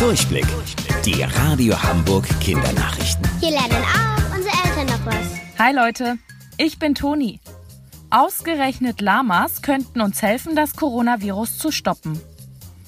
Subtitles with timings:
[0.00, 0.46] Durchblick.
[1.04, 3.22] Die Radio Hamburg Kindernachrichten.
[3.38, 5.58] Hier lernen auch unsere Eltern noch was.
[5.58, 6.16] Hi Leute,
[6.56, 7.38] ich bin Toni.
[8.08, 12.18] Ausgerechnet Lamas könnten uns helfen, das Coronavirus zu stoppen.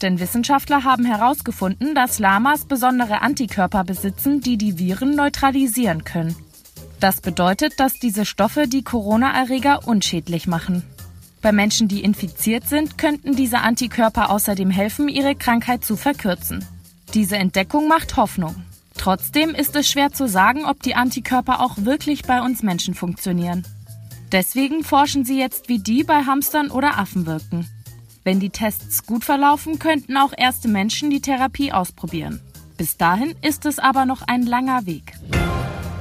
[0.00, 6.34] Denn Wissenschaftler haben herausgefunden, dass Lamas besondere Antikörper besitzen, die die Viren neutralisieren können.
[6.98, 10.82] Das bedeutet, dass diese Stoffe die Corona-Erreger unschädlich machen.
[11.42, 16.64] Bei Menschen, die infiziert sind, könnten diese Antikörper außerdem helfen, ihre Krankheit zu verkürzen.
[17.14, 18.54] Diese Entdeckung macht Hoffnung.
[18.96, 23.66] Trotzdem ist es schwer zu sagen, ob die Antikörper auch wirklich bei uns Menschen funktionieren.
[24.30, 27.68] Deswegen forschen sie jetzt, wie die bei Hamstern oder Affen wirken.
[28.24, 32.40] Wenn die Tests gut verlaufen, könnten auch erste Menschen die Therapie ausprobieren.
[32.78, 35.12] Bis dahin ist es aber noch ein langer Weg.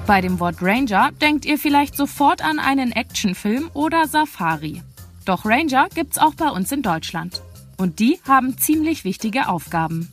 [0.08, 4.82] Bei dem Wort Ranger denkt ihr vielleicht sofort an einen Actionfilm oder Safari.
[5.26, 7.42] Doch Ranger gibt's auch bei uns in Deutschland.
[7.78, 10.10] Und die haben ziemlich wichtige Aufgaben.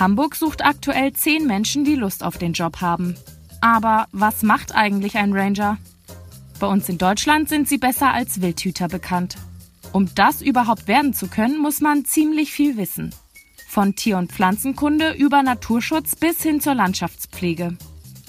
[0.00, 3.16] Hamburg sucht aktuell zehn Menschen, die Lust auf den Job haben.
[3.60, 5.76] Aber was macht eigentlich ein Ranger?
[6.58, 9.36] Bei uns in Deutschland sind sie besser als Wildhüter bekannt.
[9.92, 13.14] Um das überhaupt werden zu können, muss man ziemlich viel wissen.
[13.68, 17.76] Von Tier- und Pflanzenkunde über Naturschutz bis hin zur Landschaftspflege.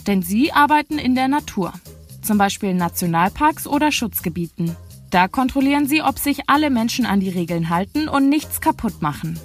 [0.08, 1.72] Denn sie arbeiten in der Natur,
[2.22, 4.76] zum Beispiel in Nationalparks oder Schutzgebieten.
[5.10, 9.40] Da kontrollieren sie, ob sich alle Menschen an die Regeln halten und nichts kaputt machen.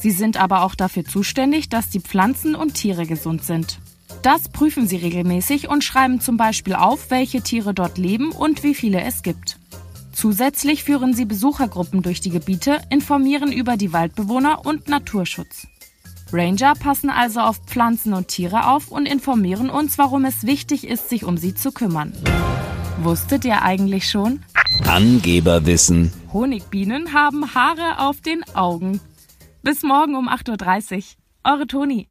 [0.00, 3.78] Sie sind aber auch dafür zuständig, dass die Pflanzen und Tiere gesund sind.
[4.22, 8.74] Das prüfen sie regelmäßig und schreiben zum Beispiel auf, welche Tiere dort leben und wie
[8.74, 9.58] viele es gibt.
[10.12, 15.66] Zusätzlich führen sie Besuchergruppen durch die Gebiete, informieren über die Waldbewohner und Naturschutz.
[16.32, 21.08] Ranger passen also auf Pflanzen und Tiere auf und informieren uns, warum es wichtig ist,
[21.08, 22.12] sich um sie zu kümmern.
[23.02, 24.40] Wusstet ihr eigentlich schon?
[24.86, 26.12] Angeberwissen.
[26.32, 29.00] Honigbienen haben Haare auf den Augen.
[29.66, 31.52] Bis morgen um 8.30 Uhr.
[31.52, 32.04] Eure Toni.